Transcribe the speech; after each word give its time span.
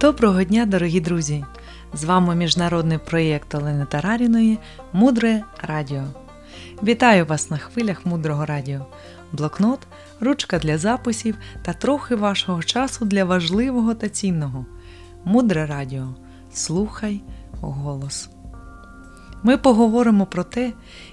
Доброго 0.00 0.44
дня, 0.44 0.66
дорогі 0.66 1.00
друзі! 1.00 1.44
З 1.94 2.04
вами 2.04 2.34
міжнародний 2.34 2.98
проєкт 2.98 3.54
Олени 3.54 3.86
Тараріної 3.90 4.58
Мудре 4.92 5.42
Радіо. 5.62 6.02
Вітаю 6.82 7.26
вас 7.26 7.50
на 7.50 7.58
хвилях 7.58 8.06
Мудрого 8.06 8.46
Радіо. 8.46 8.86
Блокнот, 9.32 9.78
ручка 10.20 10.58
для 10.58 10.78
записів 10.78 11.36
та 11.62 11.72
трохи 11.72 12.14
вашого 12.14 12.62
часу 12.62 13.04
для 13.04 13.24
важливого 13.24 13.94
та 13.94 14.08
цінного. 14.08 14.66
Мудре 15.24 15.66
Радіо. 15.66 16.14
Слухай 16.52 17.22
голос. 17.60 18.28
Ми 19.42 19.56
поговоримо 19.56 20.26
про 20.26 20.44
те, 20.44 20.72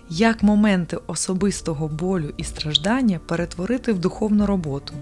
як 0.09 0.43
моменти 0.43 0.97
особистого 1.07 1.87
болю 1.87 2.33
і 2.37 2.43
страждання 2.43 3.19
перетворити 3.27 3.93
в 3.93 3.99
духовну 3.99 4.45
роботу. 4.45 4.93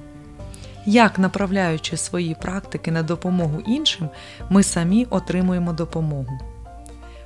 Як, 0.85 1.19
направляючи 1.19 1.97
свої 1.97 2.35
практики 2.35 2.91
на 2.91 3.03
допомогу 3.03 3.59
іншим, 3.67 4.09
ми 4.49 4.63
самі 4.63 5.07
отримуємо 5.09 5.73
допомогу. 5.73 6.39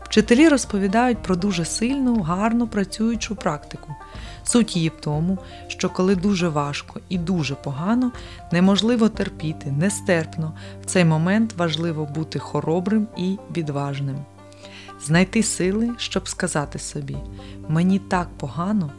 Вчителі 0.04 0.50
розповідають 0.50 1.18
про 1.18 1.36
дуже 1.36 1.66
сильну, 1.66 2.22
гарно 2.22 2.68
працюючу 2.68 3.36
практику. 3.36 3.96
Суть 4.44 4.76
її 4.76 4.90
в 4.90 5.02
тому, 5.02 5.38
що 5.68 5.90
коли 5.90 6.16
дуже 6.16 6.50
важко 6.50 7.00
і 7.10 7.18
дуже 7.18 7.56
погано, 7.56 8.12
неможливо 8.52 9.10
терпіти, 9.10 9.72
нестерпно, 9.72 10.54
в 10.82 10.86
цей 10.86 11.06
момент 11.06 11.54
важливо 11.58 12.06
бути 12.06 12.40
хоробрим 12.40 13.08
і 13.18 13.38
відважним. 13.58 14.18
Знайти 15.06 15.44
сили, 15.44 15.92
щоб 15.98 16.28
сказати 16.28 16.80
собі: 16.80 17.18
мені 17.70 18.00
так 18.00 18.28
погано, 18.38 18.92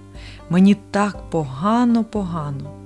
мені 0.51 0.77
так 0.91 1.31
погано, 1.31 2.05
погано. 2.05 2.86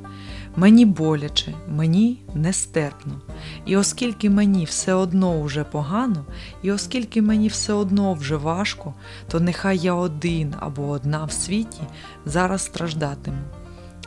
Мені 0.57 0.85
боляче, 0.85 1.55
мені 1.69 2.23
нестерпно. 2.35 3.21
І 3.67 3.77
оскільки 3.77 4.31
мені 4.31 4.65
все 4.65 4.95
одно 4.95 5.43
вже 5.43 5.65
погано, 5.65 6.25
і 6.63 6.73
оскільки 6.73 7.23
мені 7.23 7.49
все 7.49 7.73
одно 7.73 8.15
вже 8.15 8.37
важко, 8.37 8.95
то 9.29 9.41
нехай 9.41 9.79
я 9.79 9.95
один 9.95 10.55
або 10.61 10.89
одна 10.89 11.25
в 11.25 11.33
світі 11.33 11.81
зараз 12.25 12.63
страждатиму. 12.63 13.39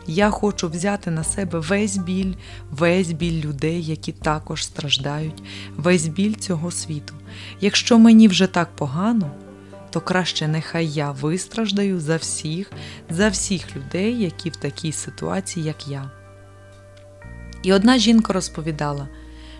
Я 0.07 0.29
хочу 0.29 0.69
взяти 0.69 1.11
на 1.11 1.23
себе 1.23 1.59
весь 1.59 1.97
біль, 1.97 2.33
весь 2.71 3.11
біль 3.11 3.45
людей, 3.45 3.83
які 3.83 4.11
також 4.11 4.65
страждають, 4.65 5.43
весь 5.77 6.07
біль 6.07 6.33
цього 6.33 6.71
світу. 6.71 7.13
Якщо 7.61 7.99
мені 7.99 8.27
вже 8.27 8.47
так 8.47 8.75
погано, 8.75 9.31
то 9.89 10.01
краще 10.01 10.47
нехай 10.47 10.87
я 10.87 11.11
вистраждаю 11.11 11.99
за 11.99 12.17
всіх, 12.17 12.71
за 13.09 13.29
всіх 13.29 13.75
людей, 13.75 14.21
які 14.21 14.49
в 14.49 14.55
такій 14.55 14.91
ситуації, 14.91 15.65
як 15.65 15.87
я. 15.87 16.22
І 17.63 17.73
одна 17.73 17.97
жінка 17.97 18.33
розповідала, 18.33 19.07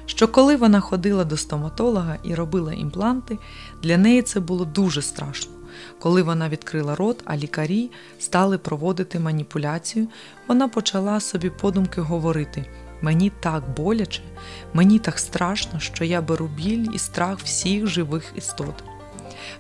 що 0.06 0.28
коли 0.28 0.56
вона 0.56 0.80
ходила 0.80 1.26
до 1.26 1.38
стоматолога 1.38 2.18
і 2.24 2.36
робила 2.36 2.74
імпланти, 2.74 3.38
для 3.84 3.98
неї 3.98 4.22
це 4.22 4.40
було 4.40 4.66
дуже 4.66 5.02
страшно. 5.02 5.52
Коли 6.00 6.22
вона 6.22 6.50
відкрила 6.50 6.96
рот, 6.96 7.22
а 7.26 7.38
лікарі 7.38 7.92
стали 8.20 8.58
проводити 8.58 9.20
маніпуляцію, 9.20 10.08
вона 10.48 10.68
почала 10.68 11.20
собі 11.20 11.50
подумки 11.50 12.02
говорити: 12.02 12.66
мені 13.02 13.32
так 13.40 13.64
боляче, 13.76 14.22
мені 14.74 15.00
так 15.00 15.20
страшно, 15.20 15.80
що 15.80 16.04
я 16.04 16.22
беру 16.22 16.48
біль 16.48 16.88
і 16.94 17.00
страх 17.00 17.40
всіх 17.40 17.88
живих 17.88 18.34
істот. 18.36 18.84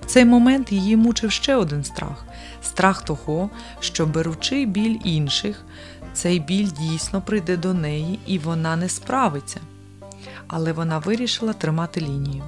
В 0.02 0.06
цей 0.06 0.26
момент 0.26 0.72
її 0.72 0.98
мучив 0.98 1.32
ще 1.32 1.56
один 1.56 1.84
страх 1.84 2.26
страх 2.64 3.02
того, 3.02 3.50
що 3.80 4.06
беручи 4.06 4.66
біль 4.66 4.98
інших, 5.04 5.66
цей 6.14 6.40
біль 6.40 6.70
дійсно 6.80 7.22
прийде 7.22 7.58
до 7.58 7.74
неї 7.74 8.20
і 8.26 8.40
вона 8.40 8.76
не 8.76 8.90
справиться. 8.90 9.62
Але 10.48 10.74
вона 10.74 11.00
вирішила 11.00 11.54
тримати 11.54 12.02
лінію 12.02 12.44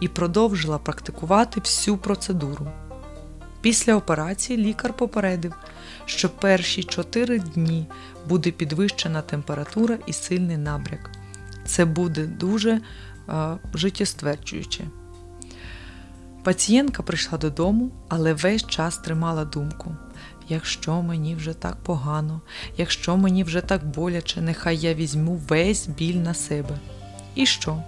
і 0.00 0.08
продовжила 0.08 0.78
практикувати 0.78 1.60
всю 1.60 1.96
процедуру. 1.96 2.66
Після 3.60 3.94
операції 3.94 4.58
лікар 4.58 4.92
попередив, 4.92 5.54
що 6.04 6.28
перші 6.28 6.84
4 6.84 7.38
дні 7.38 7.86
буде 8.28 8.50
підвищена 8.50 9.22
температура 9.22 9.98
і 10.06 10.12
сильний 10.12 10.56
набряк. 10.56 11.10
Це 11.64 11.84
буде 11.84 12.26
дуже 12.26 12.70
е, 12.70 12.80
життєстверджуюче. 13.74 14.84
Пацієнтка 16.42 17.02
прийшла 17.02 17.38
додому, 17.38 17.90
але 18.08 18.34
весь 18.34 18.66
час 18.66 18.98
тримала 18.98 19.44
думку: 19.44 19.96
якщо 20.48 21.02
мені 21.02 21.34
вже 21.34 21.54
так 21.54 21.76
погано, 21.76 22.40
якщо 22.76 23.16
мені 23.16 23.44
вже 23.44 23.60
так 23.60 23.86
боляче, 23.86 24.40
нехай 24.40 24.76
я 24.76 24.94
візьму 24.94 25.34
весь 25.48 25.86
біль 25.86 26.14
на 26.16 26.34
себе. 26.34 26.78
І 27.34 27.46
що? 27.46 27.82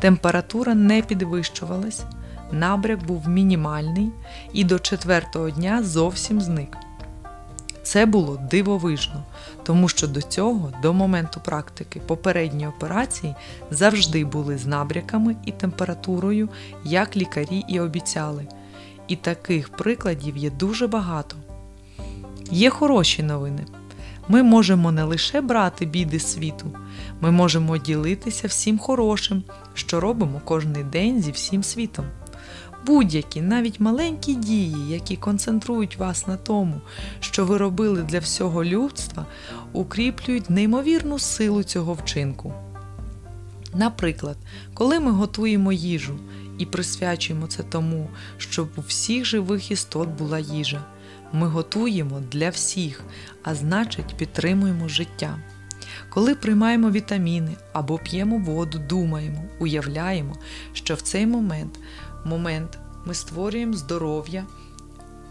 Температура 0.00 0.74
не 0.74 1.02
підвищувалась, 1.02 2.02
набряк 2.52 3.04
був 3.04 3.28
мінімальний 3.28 4.10
і 4.52 4.64
до 4.64 4.78
четвертого 4.78 5.50
дня 5.50 5.82
зовсім 5.82 6.40
зник. 6.40 6.76
Це 7.82 8.06
було 8.06 8.40
дивовижно, 8.50 9.22
тому 9.62 9.88
що 9.88 10.08
до 10.08 10.22
цього, 10.22 10.72
до 10.82 10.92
моменту 10.92 11.40
практики 11.44 12.00
попередньої 12.00 12.66
операції, 12.66 13.34
завжди 13.70 14.24
були 14.24 14.58
з 14.58 14.66
набряками 14.66 15.36
і 15.44 15.52
температурою, 15.52 16.48
як 16.84 17.16
лікарі 17.16 17.64
і 17.68 17.80
обіцяли. 17.80 18.46
І 19.08 19.16
таких 19.16 19.68
прикладів 19.68 20.36
є 20.36 20.50
дуже 20.50 20.86
багато. 20.86 21.36
Є 22.50 22.70
хороші 22.70 23.22
новини. 23.22 23.66
Ми 24.28 24.42
можемо 24.42 24.92
не 24.92 25.04
лише 25.04 25.40
брати 25.40 25.86
біди 25.86 26.20
світу, 26.20 26.66
ми 27.20 27.30
можемо 27.30 27.78
ділитися 27.78 28.48
всім 28.48 28.78
хорошим, 28.78 29.42
що 29.74 30.00
робимо 30.00 30.40
кожний 30.44 30.84
день 30.84 31.22
зі 31.22 31.30
всім 31.30 31.62
світом. 31.62 32.04
Будь-які, 32.86 33.40
навіть 33.40 33.80
маленькі 33.80 34.34
дії, 34.34 34.88
які 34.88 35.16
концентрують 35.16 35.96
вас 35.96 36.26
на 36.26 36.36
тому, 36.36 36.80
що 37.20 37.44
ви 37.44 37.56
робили 37.56 38.02
для 38.02 38.18
всього 38.18 38.64
людства, 38.64 39.26
укріплюють 39.72 40.50
неймовірну 40.50 41.18
силу 41.18 41.62
цього 41.62 41.94
вчинку. 41.94 42.54
Наприклад, 43.74 44.36
коли 44.74 45.00
ми 45.00 45.10
готуємо 45.10 45.72
їжу 45.72 46.18
і 46.58 46.66
присвячуємо 46.66 47.46
це 47.46 47.62
тому, 47.62 48.08
щоб 48.38 48.68
у 48.76 48.80
всіх 48.80 49.24
живих 49.24 49.70
істот 49.70 50.08
була 50.08 50.38
їжа, 50.38 50.84
ми 51.32 51.46
готуємо 51.46 52.20
для 52.32 52.50
всіх, 52.50 53.02
а 53.42 53.54
значить, 53.54 54.16
підтримуємо 54.16 54.88
життя. 54.88 55.38
Коли 56.08 56.34
приймаємо 56.34 56.90
вітаміни 56.90 57.56
або 57.72 57.98
п'ємо 57.98 58.38
воду, 58.38 58.78
думаємо, 58.78 59.44
уявляємо, 59.58 60.36
що 60.72 60.94
в 60.94 61.00
цей 61.00 61.26
момент 61.26 61.78
момент 62.24 62.78
ми 63.06 63.14
створюємо 63.14 63.72
здоров'я 63.72 64.46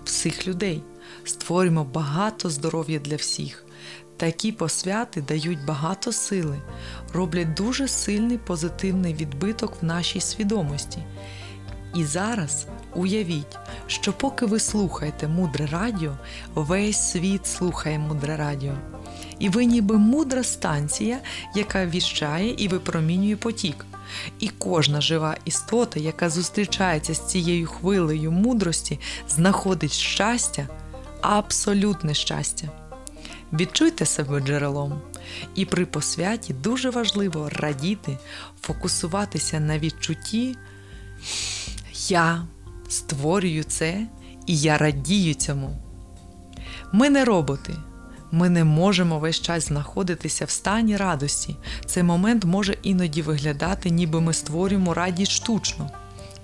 всіх 0.04 0.48
людей, 0.48 0.84
створюємо 1.24 1.84
багато 1.84 2.50
здоров'я 2.50 3.00
для 3.00 3.16
всіх. 3.16 3.66
Такі 4.18 4.52
посвяти 4.52 5.22
дають 5.22 5.66
багато 5.66 6.12
сили, 6.12 6.62
роблять 7.14 7.54
дуже 7.54 7.88
сильний 7.88 8.38
позитивний 8.38 9.14
відбиток 9.14 9.74
в 9.82 9.86
нашій 9.86 10.22
свідомості. 10.22 11.04
І 11.96 12.04
зараз 12.04 12.68
уявіть, 12.96 13.58
що 13.88 14.14
поки 14.14 14.46
ви 14.46 14.60
слухаєте 14.60 15.28
мудре 15.28 15.66
радіо, 15.66 16.18
весь 16.56 17.12
світ 17.12 17.48
слухає 17.48 18.00
мудре 18.00 18.38
радіо. 18.38 18.74
І 19.40 19.50
ви 19.50 19.66
ніби 19.66 19.98
мудра 19.98 20.44
станція, 20.44 21.20
яка 21.56 21.86
віщає 21.86 22.56
і 22.58 22.68
випромінює 22.68 23.36
потік. 23.36 23.86
І 24.40 24.50
кожна 24.50 25.02
жива 25.02 25.38
істота, 25.46 26.00
яка 26.00 26.30
зустрічається 26.30 27.14
з 27.14 27.28
цією 27.28 27.68
хвилею 27.68 28.32
мудрості, 28.32 29.00
знаходить 29.30 29.94
щастя, 29.94 30.68
абсолютне 31.22 32.14
щастя. 32.14 32.70
Відчуйте 33.54 34.06
себе 34.06 34.40
джерелом. 34.40 35.02
І 35.56 35.66
при 35.66 35.86
посвяті 35.86 36.54
дуже 36.54 36.90
важливо 36.90 37.50
радіти, 37.50 38.18
фокусуватися 38.62 39.60
на 39.60 39.80
відчутті. 39.80 40.56
Я 42.08 42.48
створюю 42.90 43.64
це 43.64 44.08
і 44.46 44.58
я 44.58 44.78
радію 44.78 45.34
цьому. 45.34 45.78
Ми 46.92 47.10
не 47.10 47.26
роботи. 47.26 47.74
Ми 48.32 48.50
не 48.50 48.64
можемо 48.64 49.20
весь 49.20 49.42
час 49.42 49.68
знаходитися 49.68 50.46
в 50.46 50.50
стані 50.50 50.98
радості. 50.98 51.56
Цей 51.86 52.04
момент 52.04 52.46
може 52.46 52.78
іноді 52.84 53.22
виглядати, 53.22 53.90
ніби 53.90 54.22
ми 54.22 54.34
створюємо 54.34 54.94
радість 54.94 55.32
штучно. 55.32 55.90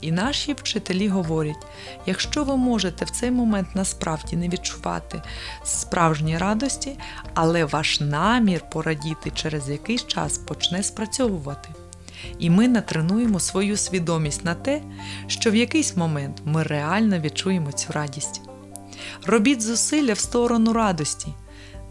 І 0.02 0.12
наші 0.12 0.54
вчителі 0.54 1.08
говорять: 1.08 1.66
якщо 2.06 2.44
ви 2.44 2.58
можете 2.58 3.06
в 3.06 3.10
цей 3.10 3.32
момент 3.32 3.68
насправді 3.76 4.36
не 4.36 4.50
відчувати 4.50 5.22
справжньої 5.64 6.38
радості, 6.38 7.00
але 7.34 7.66
ваш 7.66 8.00
намір 8.00 8.62
порадіти 8.72 9.32
через 9.36 9.70
якийсь 9.70 10.08
час 10.08 10.38
почне 10.38 10.84
спрацьовувати. 10.84 11.70
І 12.40 12.50
ми 12.50 12.68
натренуємо 12.68 13.40
свою 13.40 13.78
свідомість 13.78 14.46
на 14.46 14.54
те, 14.54 14.82
що 15.28 15.52
в 15.52 15.56
якийсь 15.56 15.98
момент 15.98 16.42
ми 16.46 16.64
реально 16.64 17.20
відчуємо 17.20 17.72
цю 17.72 17.94
радість. 17.94 18.42
Робіть 19.26 19.62
зусилля 19.62 20.14
в 20.14 20.20
сторону 20.20 20.74
радості. 20.74 21.28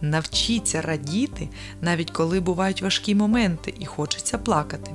Навчіться 0.01 0.83
радіти, 0.83 1.49
навіть 1.81 2.11
коли 2.11 2.41
бувають 2.41 2.83
важкі 2.83 3.15
моменти 3.15 3.75
і 3.79 3.87
хочеться 3.87 4.39
плакати. 4.39 4.91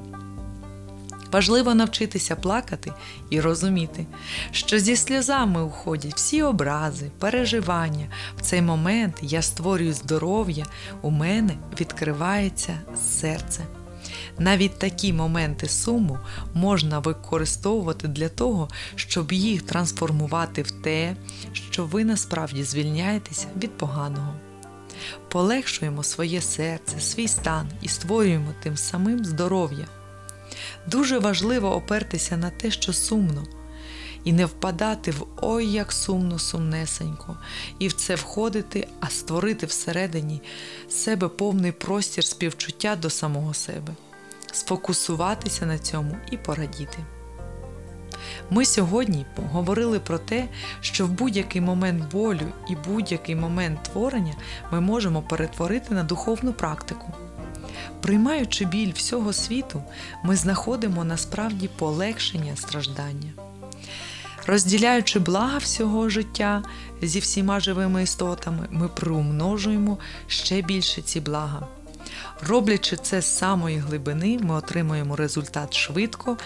Важливо 1.31 1.75
навчитися 1.75 2.35
плакати 2.35 2.93
і 3.29 3.41
розуміти, 3.41 4.05
що 4.51 4.79
зі 4.79 4.95
сльозами 4.95 5.63
уходять 5.63 6.15
всі 6.15 6.43
образи, 6.43 7.11
переживання. 7.19 8.07
В 8.37 8.41
цей 8.41 8.61
момент 8.61 9.15
я 9.21 9.41
створюю 9.41 9.93
здоров'я, 9.93 10.65
у 11.01 11.11
мене 11.11 11.53
відкривається 11.79 12.79
серце. 13.19 13.63
Навіть 14.39 14.79
такі 14.79 15.13
моменти 15.13 15.67
суму 15.67 16.19
можна 16.53 16.99
використовувати 16.99 18.07
для 18.07 18.29
того, 18.29 18.69
щоб 18.95 19.31
їх 19.31 19.61
трансформувати 19.61 20.61
в 20.61 20.71
те, 20.71 21.15
що 21.53 21.85
ви 21.85 22.05
насправді 22.05 22.63
звільняєтеся 22.63 23.47
від 23.57 23.77
поганого. 23.77 24.33
Полегшуємо 25.29 26.03
своє 26.03 26.41
серце, 26.41 26.99
свій 26.99 27.27
стан 27.27 27.69
і 27.81 27.87
створюємо 27.87 28.53
тим 28.63 28.77
самим 28.77 29.25
здоров'я. 29.25 29.85
Дуже 30.87 31.19
важливо 31.19 31.75
опертися 31.75 32.37
на 32.37 32.49
те, 32.49 32.71
що 32.71 32.93
сумно, 32.93 33.43
і 34.23 34.33
не 34.33 34.45
впадати 34.45 35.11
в 35.11 35.25
ой, 35.41 35.67
як 35.67 35.91
сумно, 35.91 36.39
сумнесенько, 36.39 37.37
і 37.79 37.87
в 37.87 37.93
це 37.93 38.15
входити, 38.15 38.87
а 38.99 39.09
створити 39.09 39.65
всередині 39.65 40.41
себе 40.89 41.27
повний 41.27 41.71
простір 41.71 42.23
співчуття 42.23 42.95
до 42.95 43.09
самого 43.09 43.53
себе, 43.53 43.95
сфокусуватися 44.55 45.65
на 45.65 45.79
цьому 45.79 46.15
і 46.31 46.37
порадіти. 46.37 46.97
Ми 48.49 48.65
сьогодні 48.65 49.25
говорили 49.53 49.99
про 49.99 50.17
те, 50.17 50.47
що 50.81 51.05
в 51.05 51.09
будь-який 51.09 51.61
момент 51.61 52.11
болю 52.11 52.47
і 52.69 52.75
будь-який 52.87 53.35
момент 53.35 53.83
творення 53.83 54.33
ми 54.71 54.81
можемо 54.81 55.21
перетворити 55.21 55.93
на 55.93 56.03
духовну 56.03 56.53
практику. 56.53 57.13
Приймаючи 58.01 58.65
біль 58.65 58.93
всього 58.93 59.33
світу, 59.33 59.83
ми 60.23 60.35
знаходимо 60.35 61.03
насправді 61.03 61.67
полегшення 61.67 62.55
страждання. 62.55 63.31
Розділяючи 64.47 65.19
блага 65.19 65.57
всього 65.57 66.09
життя 66.09 66.63
зі 67.01 67.19
всіма 67.19 67.59
живими 67.59 68.03
істотами, 68.03 68.67
ми 68.71 68.87
приумножуємо 68.87 69.97
ще 70.27 70.61
більше 70.61 71.01
ці 71.01 71.19
блага. 71.19 71.67
Роблячи 72.47 72.95
це 72.95 73.21
з 73.21 73.37
самої 73.37 73.77
глибини, 73.77 74.39
ми 74.41 74.55
отримуємо 74.55 75.15
результат 75.15 75.73
швидко 75.73 76.37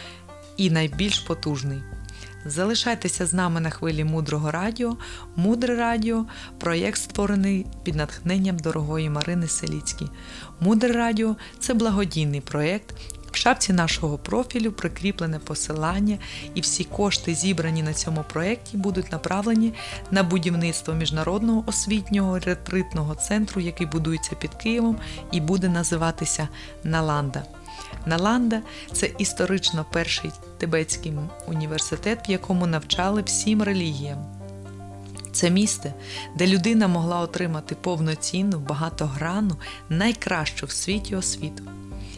і 0.58 0.70
найбільш 0.70 1.20
потужний. 1.20 1.84
Залишайтеся 2.46 3.26
з 3.26 3.34
нами 3.34 3.60
на 3.60 3.70
хвилі 3.70 4.04
мудрого 4.04 4.52
радіо. 4.52 4.98
Мудре 5.36 5.76
радіо 5.76 6.26
проєкт 6.60 6.98
створений 6.98 7.66
під 7.84 7.96
натхненням 7.96 8.58
дорогої 8.58 9.10
Марини 9.10 9.48
Селіцькій. 9.48 10.10
Мудре 10.60 10.94
радіо 10.94 11.36
це 11.60 11.74
благодійний 11.74 12.42
проєкт. 12.42 12.96
В 13.34 13.36
шапці 13.36 13.74
нашого 13.74 14.18
профілю 14.18 14.72
прикріплене 14.72 15.40
посилання, 15.40 16.18
і 16.56 16.62
всі 16.62 16.84
кошти, 16.84 17.36
зібрані 17.36 17.84
на 17.84 17.94
цьому 17.94 18.26
проєкті, 18.34 18.78
будуть 18.78 19.12
направлені 19.12 19.74
на 20.12 20.24
будівництво 20.24 20.94
міжнародного 20.94 21.64
освітнього 21.68 22.40
ретритного 22.40 23.16
центру, 23.16 23.62
який 23.62 23.88
будується 23.88 24.36
під 24.36 24.54
Києвом 24.54 24.98
і 25.32 25.42
буде 25.42 25.70
називатися 25.70 26.48
Наланда. 26.84 27.44
Наланда 28.06 28.62
це 28.92 29.10
історично 29.18 29.86
перший 29.92 30.32
тибетський 30.58 31.14
університет, 31.48 32.30
в 32.30 32.32
якому 32.32 32.68
навчали 32.68 33.22
всім 33.22 33.64
релігіям. 33.64 34.26
Це 35.32 35.50
місце, 35.50 35.94
де 36.36 36.48
людина 36.48 36.88
могла 36.88 37.20
отримати 37.20 37.76
повноцінну, 37.76 38.60
багатогранну, 38.60 39.56
найкращу 39.90 40.66
в 40.66 40.72
світі 40.72 41.16
освіту. 41.16 41.64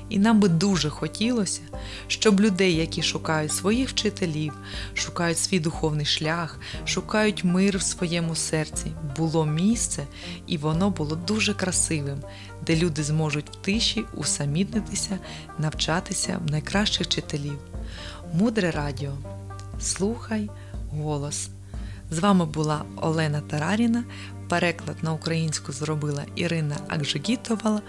І 0.10 0.20
нам 0.20 0.40
би 0.40 0.50
дуже 0.50 0.90
хотілося, 0.90 1.62
щоб 2.08 2.42
людей, 2.42 2.76
які 2.76 3.04
шукають 3.04 3.52
своїх 3.52 3.90
вчителів, 3.90 4.54
шукають 4.94 5.40
свій 5.40 5.60
духовний 5.60 6.06
шлях, 6.06 6.60
шукають 6.86 7.44
мир 7.44 7.78
в 7.78 7.82
своєму 7.82 8.36
серці, 8.36 8.92
було 9.18 9.46
місце, 9.46 10.04
і 10.48 10.58
воно 10.58 10.90
було 10.90 11.16
дуже 11.16 11.54
красивим, 11.54 12.18
де 12.66 12.76
люди 12.76 13.04
зможуть 13.04 13.50
в 13.50 13.56
тиші 13.56 14.06
усамітнитися, 14.14 15.20
навчатися 15.60 16.40
в 16.48 16.52
найкращих 16.52 17.08
вчителів. 17.08 17.58
Мудре 18.34 18.72
радіо. 18.72 19.12
Слухай 19.80 20.50
голос. 20.92 21.50
З 22.12 22.20
вами 22.20 22.46
була 22.46 22.82
Олена 22.96 23.42
Тараріна. 23.42 24.04
Переклад 24.50 24.98
на 25.02 25.14
українську 25.14 25.72
зробила 25.72 26.24
Ірина 26.36 26.76
Акжигітова, 26.88 27.82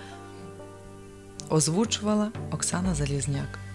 озвучувала 1.51 2.33
Оксана 2.51 2.95
Залізняк. 2.95 3.66